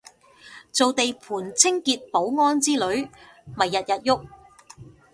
[0.71, 3.07] 做地盤清潔保安之類
[3.55, 4.27] 咪日日郁